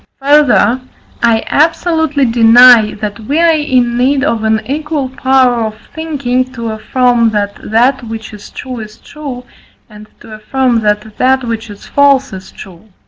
[0.19, 0.81] Further,
[1.21, 6.71] I absolutely deny, that we are in need of an equal power of thinking, to
[6.71, 9.43] affirm that that which is true is true,
[9.87, 12.89] and to affirm that that which is false is true.